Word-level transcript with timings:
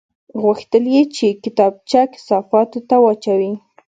غوښتل 0.43 0.83
یې 0.93 1.01
چې 1.15 1.27
کتابچه 1.43 2.01
کثافاتو 2.13 2.79
ته 2.89 2.95
واچوي 3.03 3.53